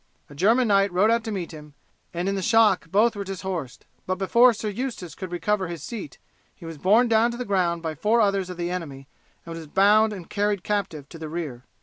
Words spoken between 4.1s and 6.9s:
before Sir Eustace could recover his seat he was